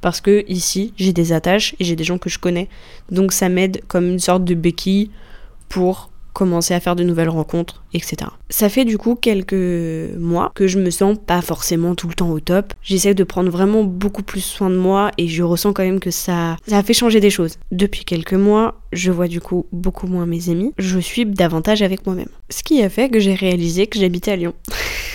parce 0.01 0.19
que 0.19 0.43
ici, 0.49 0.93
j'ai 0.97 1.13
des 1.13 1.31
attaches 1.31 1.75
et 1.79 1.85
j'ai 1.85 1.95
des 1.95 2.03
gens 2.03 2.17
que 2.17 2.29
je 2.29 2.39
connais. 2.39 2.67
Donc 3.09 3.31
ça 3.31 3.47
m'aide 3.47 3.81
comme 3.87 4.07
une 4.09 4.19
sorte 4.19 4.43
de 4.43 4.53
béquille 4.53 5.11
pour 5.69 6.09
commencer 6.33 6.73
à 6.73 6.79
faire 6.79 6.95
de 6.95 7.03
nouvelles 7.03 7.29
rencontres, 7.29 7.82
etc. 7.93 8.31
Ça 8.49 8.69
fait 8.69 8.85
du 8.85 8.97
coup 8.97 9.15
quelques 9.15 9.53
mois 10.17 10.51
que 10.55 10.67
je 10.67 10.79
me 10.79 10.89
sens 10.89 11.17
pas 11.25 11.41
forcément 11.41 11.95
tout 11.95 12.07
le 12.07 12.13
temps 12.13 12.31
au 12.31 12.39
top. 12.39 12.73
J'essaie 12.81 13.13
de 13.13 13.23
prendre 13.23 13.49
vraiment 13.49 13.83
beaucoup 13.83 14.23
plus 14.23 14.41
soin 14.41 14.69
de 14.69 14.77
moi 14.77 15.11
et 15.17 15.27
je 15.27 15.43
ressens 15.43 15.73
quand 15.73 15.83
même 15.83 15.99
que 15.99 16.11
ça, 16.11 16.57
ça 16.67 16.77
a 16.77 16.83
fait 16.83 16.93
changer 16.93 17.19
des 17.19 17.29
choses. 17.29 17.57
Depuis 17.71 18.05
quelques 18.05 18.33
mois, 18.33 18.81
je 18.91 19.11
vois 19.11 19.27
du 19.27 19.41
coup 19.41 19.65
beaucoup 19.71 20.07
moins 20.07 20.25
mes 20.25 20.49
amis. 20.49 20.73
Je 20.77 20.99
suis 20.99 21.25
davantage 21.25 21.81
avec 21.81 22.05
moi-même. 22.05 22.29
Ce 22.49 22.63
qui 22.63 22.81
a 22.83 22.89
fait 22.89 23.09
que 23.09 23.19
j'ai 23.19 23.33
réalisé 23.33 23.87
que 23.87 23.99
j'habitais 23.99 24.31
à 24.31 24.35
Lyon. 24.35 24.53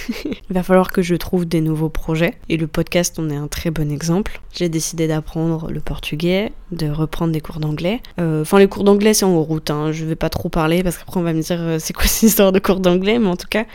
Il 0.24 0.54
va 0.54 0.62
falloir 0.62 0.90
que 0.90 1.02
je 1.02 1.14
trouve 1.14 1.44
des 1.46 1.60
nouveaux 1.60 1.88
projets. 1.88 2.34
Et 2.48 2.56
le 2.56 2.66
podcast 2.66 3.18
en 3.18 3.30
est 3.30 3.36
un 3.36 3.48
très 3.48 3.70
bon 3.70 3.90
exemple. 3.90 4.40
J'ai 4.52 4.68
décidé 4.68 5.06
d'apprendre 5.06 5.70
le 5.70 5.80
portugais, 5.80 6.52
de 6.72 6.88
reprendre 6.90 7.32
des 7.32 7.40
cours 7.40 7.60
d'anglais. 7.60 8.00
Euh, 8.18 8.42
enfin, 8.42 8.58
les 8.58 8.68
cours 8.68 8.84
d'anglais, 8.84 9.14
c'est 9.14 9.24
en 9.24 9.40
route. 9.42 9.70
Hein. 9.70 9.92
Je 9.92 10.04
vais 10.04 10.16
pas 10.16 10.30
trop 10.30 10.48
parler 10.48 10.82
parce 10.82 10.98
qu'après, 10.98 11.20
on 11.20 11.22
va 11.22 11.32
me 11.32 11.42
dire 11.42 11.60
euh, 11.60 11.78
c'est 11.78 11.92
quoi 11.92 12.06
cette 12.06 12.24
histoire 12.24 12.52
de 12.52 12.58
d'anglais. 12.76 13.18
Mais 13.18 13.28
en 13.28 13.36
tout 13.36 13.48
cas, 13.48 13.66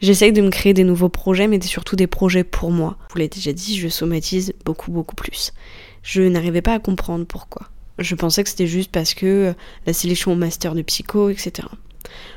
j'essaye 0.00 0.32
de 0.32 0.42
me 0.42 0.50
créer 0.50 0.74
des 0.74 0.84
nouveaux 0.84 1.08
projets, 1.08 1.46
mais 1.46 1.60
surtout 1.60 1.96
des 1.96 2.06
projets 2.06 2.44
pour 2.44 2.70
moi. 2.70 2.96
Vous 3.10 3.18
l'ai 3.18 3.28
déjà 3.28 3.52
dit, 3.52 3.78
je 3.78 3.88
somatise 3.88 4.54
beaucoup, 4.64 4.90
beaucoup 4.90 5.14
plus. 5.14 5.52
Je 6.02 6.22
n'arrivais 6.22 6.62
pas 6.62 6.74
à 6.74 6.78
comprendre 6.78 7.24
pourquoi. 7.26 7.68
Je 7.98 8.14
pensais 8.14 8.42
que 8.42 8.50
c'était 8.50 8.66
juste 8.66 8.90
parce 8.90 9.14
que 9.14 9.26
euh, 9.26 9.52
la 9.86 9.92
sélection 9.92 10.32
au 10.32 10.34
master 10.34 10.74
de 10.74 10.82
psycho, 10.82 11.30
etc. 11.30 11.68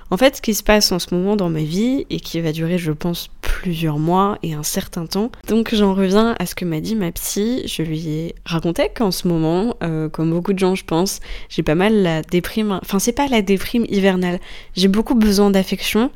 En 0.09 0.17
fait, 0.17 0.37
ce 0.37 0.41
qui 0.41 0.53
se 0.53 0.63
passe 0.63 0.91
en 0.91 0.99
ce 0.99 1.13
moment 1.13 1.35
dans 1.35 1.49
ma 1.49 1.61
vie, 1.61 2.05
et 2.09 2.19
qui 2.19 2.39
va 2.39 2.51
durer, 2.51 2.77
je 2.77 2.91
pense, 2.91 3.29
plusieurs 3.41 3.99
mois 3.99 4.37
et 4.43 4.53
un 4.53 4.63
certain 4.63 5.05
temps, 5.05 5.31
donc 5.47 5.73
j'en 5.73 5.93
reviens 5.93 6.35
à 6.39 6.45
ce 6.45 6.55
que 6.55 6.63
m'a 6.63 6.79
dit 6.79 6.95
ma 6.95 7.11
psy, 7.11 7.63
je 7.65 7.81
lui 7.81 8.07
ai 8.07 8.35
raconté 8.45 8.89
qu'en 8.95 9.11
ce 9.11 9.27
moment, 9.27 9.75
euh, 9.83 10.09
comme 10.09 10.31
beaucoup 10.31 10.53
de 10.53 10.59
gens 10.59 10.75
je 10.75 10.85
pense, 10.85 11.19
j'ai 11.49 11.63
pas 11.63 11.75
mal 11.75 12.03
la 12.03 12.21
déprime, 12.21 12.79
enfin 12.81 12.99
c'est 12.99 13.13
pas 13.13 13.27
la 13.27 13.41
déprime 13.41 13.85
hivernale, 13.89 14.39
j'ai 14.75 14.87
beaucoup 14.87 15.15
besoin 15.15 15.49
d'affection, 15.49 16.11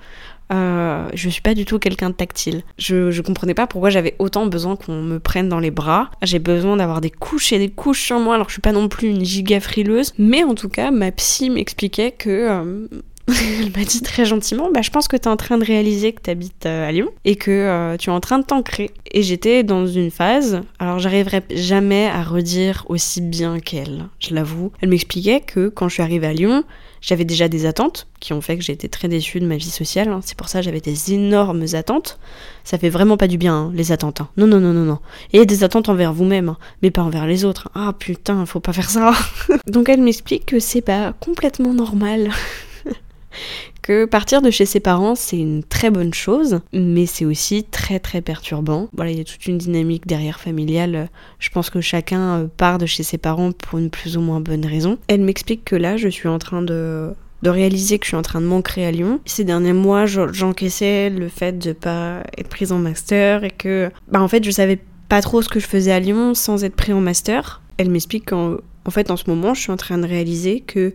euh, 0.51 1.07
je 1.13 1.29
suis 1.29 1.41
pas 1.41 1.53
du 1.53 1.65
tout 1.65 1.79
quelqu'un 1.79 2.09
de 2.09 2.15
tactile. 2.15 2.63
Je, 2.77 3.09
je 3.11 3.21
comprenais 3.21 3.53
pas 3.53 3.67
pourquoi 3.67 3.89
j'avais 3.89 4.15
autant 4.19 4.47
besoin 4.47 4.75
qu'on 4.75 5.01
me 5.01 5.19
prenne 5.19 5.47
dans 5.47 5.59
les 5.59 5.71
bras. 5.71 6.11
J'ai 6.23 6.39
besoin 6.39 6.77
d'avoir 6.77 6.99
des 6.99 7.09
couches 7.09 7.53
et 7.53 7.59
des 7.59 7.69
couches 7.69 8.03
sur 8.03 8.19
moi, 8.19 8.35
alors 8.35 8.49
je 8.49 8.53
suis 8.53 8.61
pas 8.61 8.73
non 8.73 8.89
plus 8.89 9.07
une 9.07 9.23
giga 9.23 9.59
frileuse. 9.59 10.13
Mais 10.17 10.43
en 10.43 10.53
tout 10.53 10.69
cas, 10.69 10.91
ma 10.91 11.11
psy 11.11 11.49
m'expliquait 11.49 12.11
que 12.11 12.29
euh, 12.29 12.87
elle 13.59 13.71
m'a 13.71 13.85
dit 13.85 14.01
très 14.01 14.25
gentiment 14.25 14.69
bah, 14.71 14.81
Je 14.81 14.89
pense 14.89 15.07
que 15.07 15.17
tu 15.17 15.23
es 15.23 15.27
en 15.27 15.37
train 15.37 15.57
de 15.57 15.65
réaliser 15.65 16.13
que 16.13 16.21
tu 16.21 16.29
habites 16.29 16.65
euh, 16.65 16.87
à 16.87 16.91
Lyon 16.91 17.09
et 17.25 17.35
que 17.35 17.51
euh, 17.51 17.97
tu 17.97 18.09
es 18.09 18.13
en 18.13 18.19
train 18.19 18.39
de 18.39 18.45
t'ancrer. 18.45 18.91
Et 19.11 19.23
j'étais 19.23 19.63
dans 19.63 19.85
une 19.85 20.11
phase, 20.11 20.61
alors 20.79 20.99
j'arriverai 20.99 21.43
jamais 21.53 22.07
à 22.07 22.23
redire 22.23 22.85
aussi 22.87 23.21
bien 23.21 23.59
qu'elle, 23.59 24.05
je 24.19 24.33
l'avoue. 24.33 24.71
Elle 24.81 24.89
m'expliquait 24.89 25.41
que 25.41 25.69
quand 25.69 25.89
je 25.89 25.95
suis 25.95 26.03
arrivée 26.03 26.27
à 26.27 26.33
Lyon, 26.33 26.63
j'avais 27.01 27.25
déjà 27.25 27.47
des 27.47 27.65
attentes 27.65 28.07
qui 28.19 28.31
ont 28.33 28.41
fait 28.41 28.57
que 28.57 28.63
j'ai 28.63 28.73
été 28.73 28.87
très 28.87 29.07
déçue 29.07 29.39
de 29.39 29.47
ma 29.47 29.57
vie 29.57 29.71
sociale. 29.71 30.09
Hein. 30.09 30.19
C'est 30.23 30.37
pour 30.37 30.49
ça 30.49 30.59
que 30.59 30.65
j'avais 30.65 30.81
des 30.81 31.13
énormes 31.13 31.65
attentes. 31.73 32.19
Ça 32.63 32.77
fait 32.77 32.89
vraiment 32.89 33.17
pas 33.17 33.27
du 33.27 33.37
bien, 33.37 33.55
hein, 33.55 33.71
les 33.73 33.91
attentes. 33.91 34.21
Hein. 34.21 34.29
Non, 34.37 34.47
non, 34.47 34.59
non, 34.59 34.71
non, 34.71 34.85
non. 34.85 34.99
Et 35.33 35.45
des 35.45 35.63
attentes 35.63 35.89
envers 35.89 36.13
vous-même, 36.13 36.55
mais 36.83 36.91
pas 36.91 37.01
envers 37.01 37.25
les 37.25 37.43
autres. 37.43 37.69
Ah 37.73 37.93
putain, 37.97 38.45
faut 38.45 38.59
pas 38.59 38.73
faire 38.73 38.89
ça. 38.89 39.13
Donc 39.67 39.89
elle 39.89 40.01
m'explique 40.01 40.45
que 40.45 40.59
c'est 40.59 40.81
pas 40.81 41.13
complètement 41.13 41.73
normal 41.73 42.29
que 43.81 44.05
partir 44.05 44.41
de 44.41 44.51
chez 44.51 44.65
ses 44.65 44.79
parents, 44.79 45.15
c'est 45.15 45.37
une 45.37 45.63
très 45.63 45.89
bonne 45.89 46.13
chose, 46.13 46.59
mais 46.73 47.05
c'est 47.05 47.25
aussi 47.25 47.63
très 47.63 47.99
très 47.99 48.21
perturbant. 48.21 48.89
Voilà, 48.93 49.11
il 49.11 49.17
y 49.17 49.21
a 49.21 49.25
toute 49.25 49.45
une 49.47 49.57
dynamique 49.57 50.07
derrière 50.07 50.39
familiale. 50.39 51.09
Je 51.39 51.49
pense 51.49 51.69
que 51.69 51.81
chacun 51.81 52.41
euh, 52.41 52.47
part 52.57 52.77
de 52.77 52.85
chez 52.85 53.03
ses 53.03 53.17
parents 53.17 53.51
pour 53.51 53.79
une 53.79 53.89
plus 53.89 54.17
ou 54.17 54.21
moins 54.21 54.39
bonne 54.39 54.65
raison. 54.65 54.97
Elle 55.07 55.21
m'explique 55.21 55.65
que 55.65 55.75
là, 55.75 55.97
je 55.97 56.07
suis 56.07 56.27
en 56.27 56.39
train 56.39 56.61
de 56.61 57.13
de 57.41 57.49
réaliser 57.49 57.97
que 57.97 58.05
je 58.05 58.09
suis 58.09 58.17
en 58.17 58.21
train 58.21 58.39
de 58.39 58.45
m'ancrer 58.45 58.85
à 58.85 58.91
Lyon. 58.91 59.19
Ces 59.25 59.43
derniers 59.43 59.73
mois, 59.73 60.05
j'encaissais 60.05 61.09
le 61.09 61.27
fait 61.27 61.57
de 61.57 61.73
pas 61.73 62.23
être 62.37 62.49
prise 62.49 62.71
en 62.71 62.77
master 62.77 63.43
et 63.43 63.49
que, 63.49 63.89
bah 64.09 64.21
en 64.21 64.27
fait, 64.27 64.43
je 64.43 64.51
savais 64.51 64.79
pas 65.09 65.21
trop 65.21 65.41
ce 65.41 65.49
que 65.49 65.59
je 65.59 65.65
faisais 65.65 65.91
à 65.91 65.99
Lyon 65.99 66.33
sans 66.33 66.63
être 66.63 66.75
pris 66.75 66.93
en 66.93 67.01
master. 67.01 67.61
Elle 67.77 67.89
m'explique 67.89 68.29
qu'en 68.29 68.57
en 68.85 68.91
fait, 68.91 69.11
en 69.11 69.17
ce 69.17 69.29
moment, 69.29 69.53
je 69.53 69.61
suis 69.61 69.71
en 69.71 69.77
train 69.77 69.97
de 69.97 70.07
réaliser 70.07 70.61
que 70.61 70.93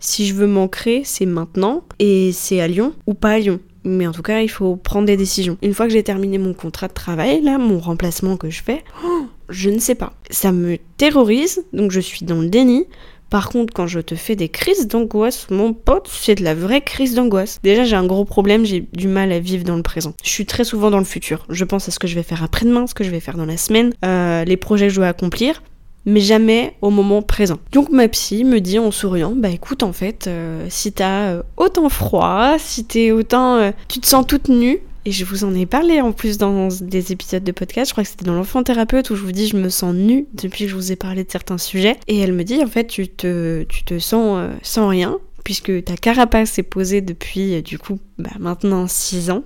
si 0.00 0.26
je 0.26 0.34
veux 0.34 0.46
m'ancrer, 0.46 1.02
c'est 1.04 1.26
maintenant 1.26 1.84
et 1.98 2.30
c'est 2.32 2.60
à 2.60 2.68
Lyon 2.68 2.92
ou 3.06 3.14
pas 3.14 3.32
à 3.32 3.38
Lyon. 3.38 3.60
Mais 3.84 4.06
en 4.06 4.12
tout 4.12 4.22
cas, 4.22 4.40
il 4.40 4.48
faut 4.48 4.76
prendre 4.76 5.06
des 5.06 5.16
décisions. 5.16 5.56
Une 5.62 5.72
fois 5.72 5.86
que 5.86 5.92
j'ai 5.92 6.02
terminé 6.02 6.38
mon 6.38 6.52
contrat 6.52 6.88
de 6.88 6.92
travail, 6.92 7.40
là, 7.42 7.58
mon 7.58 7.78
remplacement 7.78 8.36
que 8.36 8.50
je 8.50 8.62
fais, 8.62 8.84
oh, 9.04 9.26
Je 9.48 9.70
ne 9.70 9.78
sais 9.78 9.94
pas. 9.94 10.12
Ça 10.30 10.52
me 10.52 10.78
terrorise, 10.96 11.64
donc 11.72 11.90
je 11.90 12.00
suis 12.00 12.26
dans 12.26 12.40
le 12.40 12.48
déni. 12.48 12.86
Par 13.30 13.50
contre, 13.50 13.74
quand 13.74 13.86
je 13.86 14.00
te 14.00 14.14
fais 14.14 14.36
des 14.36 14.48
crises 14.48 14.88
d'angoisse, 14.88 15.48
mon 15.50 15.74
pote, 15.74 16.08
c'est 16.10 16.36
de 16.36 16.44
la 16.44 16.54
vraie 16.54 16.80
crise 16.80 17.14
d'angoisse. 17.14 17.60
Déjà, 17.62 17.84
j'ai 17.84 17.96
un 17.96 18.06
gros 18.06 18.24
problème, 18.24 18.64
j'ai 18.64 18.86
du 18.92 19.06
mal 19.06 19.32
à 19.32 19.38
vivre 19.38 19.64
dans 19.64 19.76
le 19.76 19.82
présent. 19.82 20.14
Je 20.22 20.30
suis 20.30 20.46
très 20.46 20.64
souvent 20.64 20.90
dans 20.90 20.98
le 20.98 21.04
futur. 21.04 21.44
Je 21.50 21.64
pense 21.64 21.88
à 21.88 21.90
ce 21.90 21.98
que 21.98 22.06
je 22.06 22.14
vais 22.14 22.22
faire 22.22 22.42
après-demain, 22.42 22.86
ce 22.86 22.94
que 22.94 23.04
je 23.04 23.10
vais 23.10 23.20
faire 23.20 23.36
dans 23.36 23.44
la 23.44 23.58
semaine, 23.58 23.92
euh, 24.04 24.44
les 24.44 24.56
projets 24.56 24.86
que 24.86 24.92
je 24.92 24.98
dois 24.98 25.08
accomplir 25.08 25.62
mais 26.08 26.20
jamais 26.20 26.74
au 26.82 26.90
moment 26.90 27.22
présent. 27.22 27.58
Donc 27.72 27.90
ma 27.90 28.08
psy 28.08 28.44
me 28.44 28.60
dit 28.60 28.78
en 28.78 28.90
souriant, 28.90 29.34
bah 29.36 29.50
écoute 29.50 29.82
en 29.82 29.92
fait, 29.92 30.26
euh, 30.26 30.66
si 30.68 30.92
t'as 30.92 31.28
euh, 31.28 31.42
autant 31.56 31.88
froid, 31.88 32.56
si 32.58 32.84
t'es 32.84 33.12
autant, 33.12 33.72
tu 33.88 34.00
te 34.00 34.06
sens 34.06 34.26
toute 34.26 34.48
nue, 34.48 34.80
et 35.08 35.10
je 35.10 35.24
vous 35.24 35.44
en 35.44 35.54
ai 35.54 35.64
parlé 35.64 36.02
en 36.02 36.12
plus 36.12 36.36
dans 36.36 36.68
des 36.68 37.12
épisodes 37.12 37.42
de 37.42 37.52
podcast, 37.52 37.88
je 37.88 37.94
crois 37.94 38.04
que 38.04 38.10
c'était 38.10 38.26
dans 38.26 38.34
l'enfant 38.34 38.62
thérapeute 38.62 39.08
où 39.08 39.16
je 39.16 39.22
vous 39.22 39.32
dis 39.32 39.48
je 39.48 39.56
me 39.56 39.70
sens 39.70 39.94
nue 39.94 40.26
depuis 40.34 40.64
que 40.64 40.70
je 40.70 40.76
vous 40.76 40.92
ai 40.92 40.96
parlé 40.96 41.24
de 41.24 41.30
certains 41.30 41.56
sujets. 41.56 41.96
Et 42.08 42.18
elle 42.18 42.34
me 42.34 42.44
dit 42.44 42.62
en 42.62 42.66
fait 42.66 42.86
tu 42.86 43.08
te, 43.08 43.62
tu 43.70 43.84
te 43.84 43.98
sens 43.98 44.36
euh, 44.38 44.50
sans 44.62 44.88
rien 44.88 45.18
puisque 45.44 45.82
ta 45.84 45.96
carapace 45.96 46.58
est 46.58 46.62
posée 46.62 47.00
depuis 47.00 47.54
euh, 47.54 47.62
du 47.62 47.78
coup 47.78 47.98
bah, 48.18 48.28
maintenant 48.38 48.86
6 48.86 49.30
ans, 49.30 49.44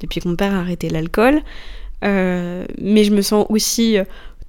depuis 0.00 0.20
que 0.20 0.28
mon 0.28 0.34
père 0.34 0.52
a 0.52 0.58
arrêté 0.58 0.88
l'alcool. 0.88 1.40
Euh, 2.04 2.66
mais 2.80 3.04
je 3.04 3.12
me 3.12 3.22
sens 3.22 3.46
aussi 3.48 3.98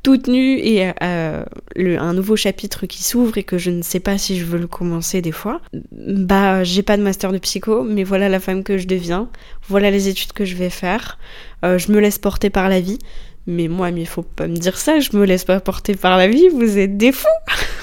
toute 0.08 0.28
nue 0.30 0.58
et 0.60 0.90
euh, 1.04 1.44
un 1.76 2.14
nouveau 2.14 2.38
chapitre 2.38 2.86
qui 2.86 3.04
s'ouvre 3.04 3.38
et 3.38 3.44
que 3.44 3.58
je 3.58 3.72
ne 3.72 3.82
sais 3.82 4.00
pas 4.00 4.18
si 4.18 4.40
je 4.40 4.46
veux 4.46 4.58
le 4.58 4.66
commencer 4.66 5.22
des 5.22 5.34
fois, 5.34 5.60
bah 5.92 6.64
j'ai 6.64 6.82
pas 6.82 6.96
de 6.96 7.02
master 7.02 7.34
de 7.34 7.38
psycho, 7.40 7.84
mais 7.84 8.06
voilà 8.06 8.30
la 8.30 8.40
femme 8.40 8.64
que 8.64 8.78
je 8.78 8.88
deviens, 8.88 9.28
voilà 9.68 9.92
les 9.92 10.08
études 10.08 10.32
que 10.32 10.46
je 10.46 10.56
vais 10.56 10.70
faire, 10.70 11.20
euh, 11.66 11.78
je 11.78 11.92
me 11.92 12.00
laisse 12.00 12.20
porter 12.20 12.50
par 12.50 12.70
la 12.70 12.80
vie. 12.80 13.00
Mais 13.48 13.68
moi, 13.68 13.90
il 13.90 14.08
faut 14.08 14.24
pas 14.24 14.48
me 14.48 14.56
dire 14.56 14.78
ça, 14.78 15.02
je 15.02 15.10
me 15.18 15.26
laisse 15.26 15.44
pas 15.44 15.60
porter 15.60 15.96
par 15.96 16.16
la 16.18 16.30
vie, 16.30 16.48
vous 16.48 16.78
êtes 16.78 16.96
des 16.96 17.12
fous 17.12 17.28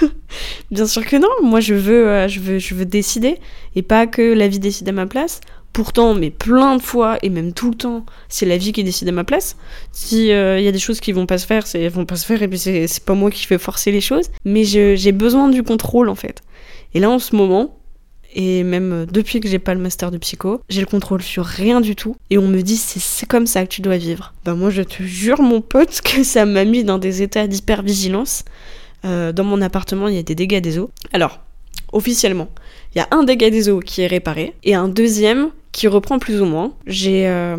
Bien 0.71 0.87
sûr 0.87 1.05
que 1.05 1.17
non, 1.17 1.29
moi 1.43 1.61
je 1.61 1.75
veux, 1.75 2.09
euh, 2.09 2.27
je 2.27 2.41
veux, 2.41 2.59
je 2.59 2.75
veux 2.75 2.87
décider, 2.87 3.37
et 3.77 3.83
pas 3.83 4.07
que 4.07 4.33
la 4.33 4.49
vie 4.49 4.61
décide 4.61 4.89
à 4.89 4.93
ma 4.93 5.05
place. 5.05 5.43
Pourtant, 5.75 6.15
mais 6.15 6.31
plein 6.31 6.77
de 6.77 6.83
fois, 6.83 7.19
et 7.23 7.29
même 7.31 7.53
tout 7.53 7.69
le 7.69 7.75
temps, 7.75 8.07
c'est 8.29 8.47
la 8.47 8.57
vie 8.57 8.73
qui 8.73 8.85
décide 8.85 9.09
à 9.09 9.13
ma 9.13 9.25
place. 9.25 9.57
Si 9.91 10.29
il 10.29 10.33
euh, 10.33 10.61
y 10.61 10.69
a 10.69 10.73
des 10.73 10.79
choses 10.79 11.01
qui 11.01 11.11
vont 11.11 11.27
pas 11.27 11.37
se 11.37 11.47
faire, 11.47 11.65
elles 11.75 11.91
vont 11.91 12.07
pas 12.07 12.15
se 12.15 12.25
faire, 12.25 12.41
et 12.43 12.49
puis 12.49 12.59
c'est 12.59 13.05
pas 13.05 13.15
moi 13.15 13.31
qui 13.31 13.45
fais 13.45 13.59
forcer 13.59 13.91
les 13.91 14.01
choses. 14.01 14.31
Mais 14.45 14.65
j'ai 14.65 15.13
besoin 15.13 15.49
du 15.49 15.65
contrôle, 15.65 16.09
en 16.09 16.15
fait. 16.15 16.43
Et 16.95 17.01
là, 17.01 17.11
en 17.11 17.19
ce 17.19 17.35
moment, 17.35 17.77
et 18.35 18.63
même 18.63 18.93
euh, 18.93 19.07
depuis 19.07 19.41
que 19.41 19.49
j'ai 19.49 19.59
pas 19.59 19.75
le 19.75 19.81
master 19.81 20.13
de 20.13 20.19
psycho, 20.19 20.61
j'ai 20.69 20.81
le 20.81 20.87
contrôle 20.87 21.23
sur 21.23 21.45
rien 21.45 21.81
du 21.81 21.97
tout. 21.97 22.17
Et 22.31 22.39
on 22.39 22.47
me 22.47 22.61
dit, 22.63 22.77
c'est 22.77 23.27
comme 23.27 23.47
ça 23.49 23.65
que 23.65 23.69
tu 23.71 23.81
dois 23.81 23.97
vivre. 23.97 24.33
Ben 24.45 24.55
moi, 24.55 24.71
je 24.71 24.83
te 24.83 25.03
jure, 25.03 25.43
mon 25.43 25.61
pote, 25.61 26.01
que 26.05 26.23
ça 26.23 26.45
m'a 26.45 26.65
mis 26.65 26.85
dans 26.85 26.99
des 26.99 27.23
états 27.23 27.47
d'hypervigilance. 27.47 28.45
Euh, 29.05 29.33
dans 29.33 29.45
mon 29.45 29.61
appartement, 29.61 30.09
il 30.09 30.15
y 30.15 30.19
a 30.19 30.23
des 30.23 30.35
dégâts 30.35 30.61
des 30.61 30.79
eaux. 30.79 30.91
Alors, 31.13 31.41
officiellement, 31.93 32.49
il 32.95 32.99
y 32.99 33.01
a 33.01 33.09
un 33.11 33.25
dégât 33.25 33.51
des 33.51 33.69
eaux 33.69 33.81
qui 33.81 34.03
est 34.03 34.07
réparé 34.07 34.55
et 34.63 34.75
un 34.75 34.89
deuxième 34.89 35.51
qui 35.73 35.89
reprend 35.89 36.19
plus 36.19 36.41
ou 36.41 36.45
moins. 36.45 36.73
J'ai 36.87 37.27
euh, 37.27 37.57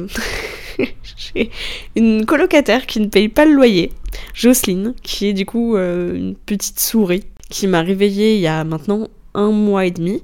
une 1.95 2.25
colocataire 2.25 2.85
qui 2.85 2.99
ne 2.99 3.07
paye 3.07 3.29
pas 3.29 3.45
le 3.45 3.53
loyer, 3.53 3.91
Jocelyne, 4.33 4.93
qui 5.03 5.27
est 5.27 5.33
du 5.33 5.45
coup 5.45 5.75
euh, 5.75 6.15
une 6.15 6.35
petite 6.35 6.79
souris 6.79 7.23
qui 7.49 7.67
m'a 7.67 7.81
réveillée 7.81 8.35
il 8.35 8.41
y 8.41 8.47
a 8.47 8.63
maintenant 8.63 9.07
un 9.33 9.51
mois 9.51 9.85
et 9.85 9.91
demi 9.91 10.23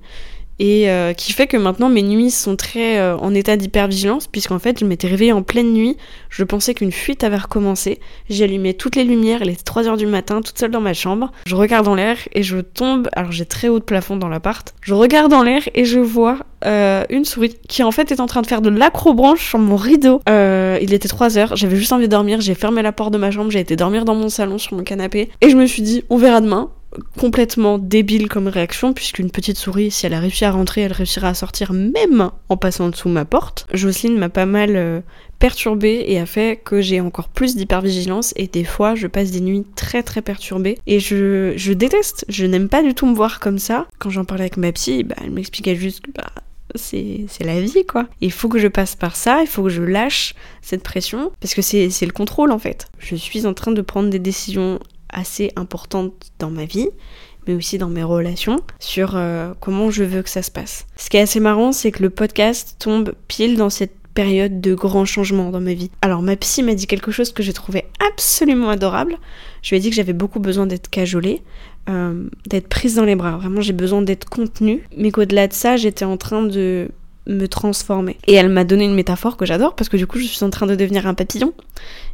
et 0.62 0.91
euh, 0.91 1.13
qui 1.13 1.34
fait 1.34 1.48
que 1.48 1.58
maintenant 1.58 1.89
mes 1.89 2.03
nuits 2.03 2.30
sont 2.30 2.56
très 2.56 3.00
euh, 3.00 3.18
en 3.18 3.34
état 3.34 3.58
d'hypervigilance 3.58 4.27
puisqu'en 4.27 4.60
fait 4.60 4.80
je 4.80 4.86
m'étais 4.86 5.08
réveillée 5.08 5.32
en 5.32 5.41
pleine 5.41 5.74
nuit, 5.74 5.98
je 6.30 6.44
pensais 6.44 6.75
qu'une 6.75 6.91
fuite 6.91 7.24
avait 7.24 7.38
recommencé, 7.38 8.00
j'ai 8.30 8.44
allumé 8.44 8.75
toutes 8.75 8.96
les 8.96 9.03
lumières, 9.03 9.39
il 9.41 9.50
était 9.50 9.63
3h 9.63 9.98
du 9.98 10.06
matin, 10.06 10.41
toute 10.41 10.60
seule 10.60 10.70
dans 10.70 10.80
ma 10.80 10.94
chambre, 10.94 11.32
je 11.48 11.56
regarde 11.56 11.86
dans 11.86 11.96
l'air 11.96 12.15
et 12.34 12.44
je 12.44 12.60
tombe, 12.60 13.10
alors 13.13 13.32
j'ai 13.32 13.46
très 13.46 13.70
haut 13.70 13.80
de 13.80 13.84
plafond 13.84 14.18
dans 14.18 14.30
l'appart, 14.30 14.72
je 14.82 14.94
regarde 14.94 15.32
dans 15.32 15.41
l'air 15.41 15.63
et 15.74 15.84
je 15.84 16.00
vois 16.00 16.38
euh, 16.63 17.06
une 17.10 17.25
souris 17.25 17.56
qui 17.68 17.82
en 17.82 17.89
fait 17.89 18.12
est 18.12 18.20
en 18.20 18.27
train 18.27 18.44
de 18.44 18.48
faire 18.48 18.62
de 18.62 18.70
l'acrobranche 18.70 19.44
sur 19.44 19.58
mon 19.58 19.77
rideau. 19.77 20.22
il 20.27 20.94
était 20.94 21.10
3h, 21.10 21.56
j'avais 21.56 21.75
juste 21.75 21.91
envie 21.91 22.06
de 22.06 22.12
dormir, 22.12 22.39
j'ai 22.39 22.53
fermé 22.53 22.84
la 22.84 22.91
porte 22.91 23.13
de 23.13 23.18
ma 23.18 23.32
chambre, 23.32 23.50
j'ai 23.50 23.62
été 23.62 23.75
dormir 23.75 24.06
dans 24.06 24.13
mon 24.13 24.30
salon 24.30 24.60
sur 24.60 24.77
mon 24.77 24.84
canapé. 24.84 25.32
Et 25.41 25.50
je 25.50 25.58
me 25.58 25.65
suis 25.65 25.82
dit 25.82 26.03
on 26.12 26.18
verra 26.18 26.39
demain, 26.39 26.70
complètement 27.17 27.77
débile 27.77 28.27
comme 28.29 28.48
réaction, 28.48 28.93
puisqu'une 28.93 29.31
petite 29.31 29.57
souris, 29.57 29.91
si 29.91 30.05
elle 30.05 30.13
a 30.13 30.19
réussi 30.19 30.45
à 30.45 30.51
rentrer, 30.51 30.81
elle 30.81 30.91
réussira 30.91 31.29
à 31.29 31.33
sortir 31.33 31.74
même 31.74 32.31
en 32.50 32.57
passant 32.57 32.89
dessous 32.89 33.10
ma 33.10 33.25
porte. 33.25 33.67
Jocelyne 33.74 34.17
m'a 34.17 34.29
pas 34.29 34.45
mal 34.45 34.75
euh, 34.75 35.01
perturbée 35.39 36.03
et 36.07 36.19
a 36.19 36.25
fait 36.25 36.62
que 36.63 36.81
j'ai 36.81 37.01
encore 37.01 37.29
plus 37.29 37.55
d'hypervigilance 37.55 38.33
et 38.36 38.48
des 38.48 38.63
fois 38.63 38.95
je 38.95 39.07
passe 39.07 39.31
des 39.31 39.41
nuits 39.41 39.65
très 39.75 40.03
très 40.03 40.21
perturbées 40.21 40.77
et 40.86 41.00
je, 41.00 41.53
je 41.55 41.74
déteste, 41.74 42.25
je 42.29 42.45
n'aime 42.45 42.69
pas 42.69 42.83
du 42.83 42.93
tout 42.93 43.07
me 43.07 43.15
voir 43.15 43.39
comme 43.39 43.60
ça. 43.60 43.88
Quand 44.00 44.10
j'en 44.10 44.25
parlais 44.25 44.43
avec 44.43 44.57
ma 44.57 44.71
psy, 44.71 45.03
bah, 45.03 45.15
elle 45.21 45.31
m'expliquait 45.31 45.75
juste 45.75 46.01
que 46.01 46.12
bah, 46.12 46.29
c'est 46.75 47.27
la 47.41 47.60
vie 47.60 47.86
quoi. 47.86 48.07
Il 48.21 48.31
faut 48.31 48.50
que 48.50 48.60
je 48.60 48.67
passe 48.67 48.95
par 48.95 49.15
ça, 49.15 49.41
il 49.41 49.48
faut 49.48 49.63
que 49.63 49.69
je 49.69 49.81
lâche 49.81 50.36
cette 50.62 50.83
pression 50.83 51.31
parce 51.39 51.53
que 51.53 51.62
c'est 51.62 51.88
le 51.88 52.12
contrôle 52.12 52.51
en 52.51 52.60
fait. 52.60 52.88
Je 53.00 53.15
suis 53.15 53.45
en 53.45 53.53
train 53.53 53.71
de 53.71 53.81
prendre 53.81 54.10
des 54.10 54.19
décisions 54.19 54.79
assez 55.12 55.51
importante 55.56 56.32
dans 56.39 56.50
ma 56.50 56.65
vie, 56.65 56.89
mais 57.48 57.56
aussi 57.56 57.77
dans 57.77 57.89
mes 57.89 58.03
relations, 58.03 58.60
sur 58.80 59.15
euh, 59.15 59.53
comment 59.60 59.91
je 59.91 60.03
veux 60.03 60.22
que 60.22 60.30
ça 60.30 60.41
se 60.41 60.51
passe. 60.51 60.86
Ce 60.96 61.10
qui 61.10 61.18
est 61.18 61.22
assez 61.22 61.39
marrant, 61.39 61.72
c'est 61.72 61.91
que 61.91 62.03
le 62.03 62.10
podcast 62.10 62.75
tombe 62.80 63.13
pile 63.27 63.58
dans 63.58 63.70
cette 63.70 63.96
période 64.13 64.62
de 64.62 64.74
grands 64.74 65.06
changements 65.06 65.51
dans 65.51 65.62
ma 65.62 65.74
vie. 65.74 65.89
Alors 66.01 66.22
ma 66.22 66.36
psy 66.36 66.63
m'a 66.63 66.74
dit 66.74 66.88
quelque 66.88 67.12
chose 67.12 67.32
que 67.32 67.44
j'ai 67.44 67.53
trouvé 67.53 67.86
absolument 68.06 68.70
adorable. 68.70 69.18
Je 69.62 69.70
lui 69.70 69.77
ai 69.77 69.80
dit 69.80 69.89
que 69.89 69.96
j'avais 69.96 70.13
beaucoup 70.13 70.39
besoin 70.39 70.68
d'être 70.68 70.89
cajolée, 70.89 71.41
euh, 71.89 72.27
d'être 72.48 72.68
prise 72.68 72.96
dans 72.96 73.06
les 73.06 73.15
bras. 73.15 73.38
Vraiment, 73.38 73.62
j'ai 73.62 73.74
besoin 73.74 74.01
d'être 74.01 74.30
contenue, 74.30 74.84
mais 74.98 75.12
qu'au-delà 75.12 75.48
de 75.48 75.53
ça, 75.53 75.77
j'étais 75.77 76.06
en 76.06 76.18
train 76.18 76.44
de 76.44 76.89
me 77.28 77.48
transformer. 77.48 78.18
Et 78.28 78.34
elle 78.34 78.50
m'a 78.50 78.63
donné 78.63 78.86
une 78.86 78.96
métaphore 78.96 79.38
que 79.38 79.46
j'adore 79.46 79.75
parce 79.75 79.90
que 79.90 79.98
du 79.98 80.08
coup, 80.08 80.20
je 80.20 80.25
suis 80.25 80.44
en 80.44 80.50
train 80.50 80.68
de 80.68 80.75
devenir 80.75 81.08
un 81.08 81.13
papillon. 81.13 81.54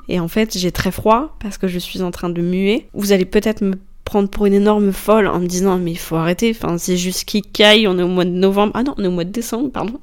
Et 0.10 0.20
en 0.20 0.28
fait, 0.28 0.58
j'ai 0.58 0.72
très 0.72 0.92
froid 0.92 1.36
parce 1.40 1.58
que 1.58 1.68
je 1.68 1.80
suis 1.80 2.02
en 2.02 2.12
train 2.12 2.30
de 2.30 2.42
muer. 2.42 2.88
Vous 2.94 3.12
allez 3.12 3.26
peut-être 3.26 3.62
me 3.62 3.76
prendre 4.08 4.30
pour 4.30 4.46
une 4.46 4.54
énorme 4.54 4.94
folle 4.94 5.28
en 5.28 5.40
me 5.40 5.48
disant 5.48 5.78
mais 5.78 5.92
il 5.92 6.00
faut 6.00 6.16
arrêter, 6.16 6.56
enfin 6.58 6.78
c'est 6.78 6.96
juste 6.96 7.26
qu'il 7.26 7.42
caille, 7.44 7.90
on 7.90 8.00
est 8.00 8.04
au 8.04 8.08
mois 8.08 8.24
de 8.24 8.30
novembre, 8.30 8.72
ah 8.74 8.84
non, 8.84 8.96
on 8.98 9.04
est 9.04 9.08
au 9.08 9.12
mois 9.12 9.26
de 9.26 9.32
décembre, 9.32 9.70
pardon. 9.70 10.00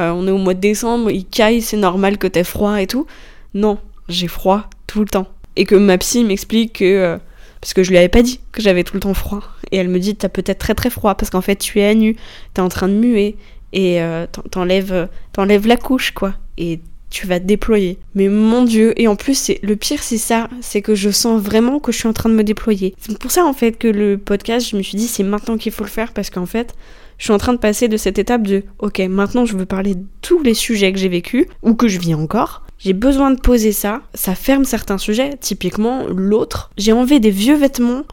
Euh, 0.00 0.10
on 0.10 0.26
est 0.26 0.32
au 0.32 0.38
mois 0.38 0.54
de 0.54 0.60
décembre, 0.60 1.10
il 1.12 1.24
caille, 1.24 1.62
c'est 1.62 1.76
normal 1.76 2.18
que 2.18 2.26
t'aies 2.26 2.42
froid 2.42 2.82
et 2.82 2.88
tout. 2.88 3.06
Non, 3.54 3.78
j'ai 4.08 4.26
froid 4.26 4.68
tout 4.88 5.00
le 5.00 5.06
temps. 5.06 5.28
Et 5.54 5.64
que 5.64 5.76
ma 5.76 5.98
psy 5.98 6.24
m'explique 6.24 6.74
que... 6.74 6.84
Euh, 6.84 7.18
parce 7.60 7.74
que 7.74 7.82
je 7.82 7.90
lui 7.90 7.98
avais 7.98 8.08
pas 8.08 8.22
dit 8.22 8.40
que 8.52 8.62
j'avais 8.62 8.84
tout 8.84 8.94
le 8.94 9.00
temps 9.00 9.14
froid. 9.14 9.42
Et 9.72 9.76
elle 9.76 9.88
me 9.88 9.98
dit 9.98 10.14
t'as 10.14 10.28
peut-être 10.28 10.58
très 10.58 10.74
très 10.74 10.90
froid 10.90 11.14
parce 11.14 11.30
qu'en 11.30 11.40
fait 11.40 11.56
tu 11.56 11.80
es 11.80 11.86
à 11.86 11.94
nu, 11.94 12.16
t'es 12.54 12.60
en 12.60 12.68
train 12.68 12.88
de 12.88 12.94
muer 12.94 13.36
et 13.72 14.00
euh, 14.02 14.26
t'enlèves, 14.50 15.08
t'enlèves 15.32 15.66
la 15.66 15.76
couche 15.76 16.12
quoi. 16.12 16.34
Et 16.56 16.80
tu 17.10 17.26
vas 17.26 17.38
déployer. 17.38 17.98
Mais 18.14 18.28
mon 18.28 18.64
dieu, 18.64 18.92
et 19.00 19.08
en 19.08 19.16
plus 19.16 19.50
le 19.62 19.76
pire 19.76 20.02
c'est 20.02 20.18
ça, 20.18 20.48
c'est 20.60 20.82
que 20.82 20.94
je 20.94 21.10
sens 21.10 21.40
vraiment 21.40 21.80
que 21.80 21.92
je 21.92 21.98
suis 21.98 22.08
en 22.08 22.12
train 22.12 22.28
de 22.28 22.34
me 22.34 22.44
déployer. 22.44 22.94
C'est 22.98 23.18
pour 23.18 23.30
ça 23.30 23.44
en 23.44 23.52
fait 23.52 23.72
que 23.72 23.88
le 23.88 24.18
podcast, 24.18 24.68
je 24.70 24.76
me 24.76 24.82
suis 24.82 24.96
dit 24.96 25.08
c'est 25.08 25.22
maintenant 25.22 25.56
qu'il 25.56 25.72
faut 25.72 25.84
le 25.84 25.90
faire 25.90 26.12
parce 26.12 26.30
qu'en 26.30 26.46
fait, 26.46 26.74
je 27.18 27.24
suis 27.24 27.32
en 27.32 27.38
train 27.38 27.52
de 27.52 27.58
passer 27.58 27.88
de 27.88 27.96
cette 27.96 28.18
étape 28.18 28.42
de 28.42 28.62
OK, 28.78 28.98
maintenant 29.00 29.44
je 29.44 29.56
veux 29.56 29.66
parler 29.66 29.94
de 29.94 30.04
tous 30.22 30.42
les 30.42 30.54
sujets 30.54 30.92
que 30.92 30.98
j'ai 30.98 31.08
vécu 31.08 31.48
ou 31.62 31.74
que 31.74 31.88
je 31.88 31.98
vis 31.98 32.14
encore. 32.14 32.62
J'ai 32.78 32.92
besoin 32.92 33.32
de 33.32 33.40
poser 33.40 33.72
ça, 33.72 34.02
ça 34.14 34.36
ferme 34.36 34.64
certains 34.64 34.98
sujets, 34.98 35.36
typiquement 35.40 36.06
l'autre. 36.06 36.70
J'ai 36.76 36.92
enlevé 36.92 37.18
des 37.18 37.30
vieux 37.30 37.56
vêtements, 37.56 38.04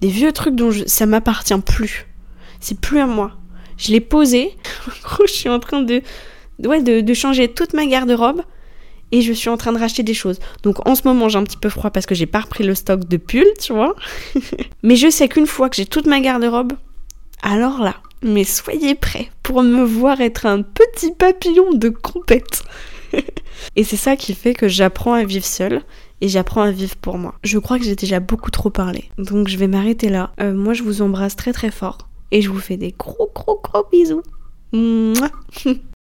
des 0.00 0.08
vieux 0.08 0.32
trucs 0.32 0.56
dont 0.56 0.72
ça 0.86 1.06
m'appartient 1.06 1.60
plus. 1.64 2.06
C'est 2.58 2.80
plus 2.80 2.98
à 2.98 3.06
moi. 3.06 3.37
Je 3.78 3.92
l'ai 3.92 4.00
posé. 4.00 4.54
En 4.86 5.08
gros, 5.08 5.26
je 5.26 5.32
suis 5.32 5.48
en 5.48 5.60
train 5.60 5.82
de 5.82 7.14
changer 7.14 7.48
toute 7.48 7.72
ma 7.72 7.86
garde-robe 7.86 8.42
et 9.12 9.22
je 9.22 9.32
suis 9.32 9.48
en 9.48 9.56
train 9.56 9.72
de 9.72 9.78
racheter 9.78 10.02
des 10.02 10.14
choses. 10.14 10.38
Donc 10.62 10.86
en 10.86 10.94
ce 10.94 11.02
moment, 11.04 11.28
j'ai 11.28 11.38
un 11.38 11.44
petit 11.44 11.56
peu 11.56 11.68
froid 11.68 11.90
parce 11.90 12.06
que 12.06 12.14
j'ai 12.14 12.26
pas 12.26 12.40
repris 12.40 12.64
le 12.64 12.74
stock 12.74 13.06
de 13.06 13.16
pulls, 13.16 13.46
tu 13.60 13.72
vois. 13.72 13.94
mais 14.82 14.96
je 14.96 15.10
sais 15.10 15.28
qu'une 15.28 15.46
fois 15.46 15.68
que 15.68 15.76
j'ai 15.76 15.86
toute 15.86 16.06
ma 16.06 16.20
garde-robe, 16.20 16.74
alors 17.42 17.80
là, 17.80 17.96
mais 18.22 18.44
soyez 18.44 18.94
prêts 18.94 19.30
pour 19.42 19.62
me 19.62 19.82
voir 19.82 20.20
être 20.20 20.46
un 20.46 20.62
petit 20.62 21.12
papillon 21.12 21.72
de 21.72 21.88
compète. 21.88 22.64
et 23.76 23.84
c'est 23.84 23.96
ça 23.96 24.16
qui 24.16 24.34
fait 24.34 24.54
que 24.54 24.68
j'apprends 24.68 25.14
à 25.14 25.24
vivre 25.24 25.46
seule 25.46 25.82
et 26.20 26.28
j'apprends 26.28 26.62
à 26.62 26.70
vivre 26.70 26.96
pour 26.96 27.16
moi. 27.16 27.34
Je 27.44 27.58
crois 27.58 27.78
que 27.78 27.84
j'ai 27.84 27.94
déjà 27.94 28.20
beaucoup 28.20 28.50
trop 28.50 28.70
parlé. 28.70 29.04
Donc 29.16 29.48
je 29.48 29.56
vais 29.56 29.68
m'arrêter 29.68 30.08
là. 30.08 30.32
Euh, 30.40 30.52
moi, 30.52 30.74
je 30.74 30.82
vous 30.82 31.00
embrasse 31.00 31.36
très 31.36 31.52
très 31.52 31.70
fort 31.70 32.07
et 32.30 32.42
je 32.42 32.50
vous 32.50 32.60
fais 32.60 32.76
des 32.76 32.92
gros 32.92 33.30
gros 33.34 33.60
gros 33.62 33.86
bisous. 33.90 34.22